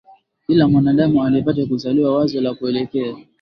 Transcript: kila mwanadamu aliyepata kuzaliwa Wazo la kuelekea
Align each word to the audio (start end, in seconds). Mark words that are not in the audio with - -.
kila 0.47 0.67
mwanadamu 0.67 1.23
aliyepata 1.23 1.65
kuzaliwa 1.65 2.15
Wazo 2.17 2.41
la 2.41 2.53
kuelekea 2.53 3.15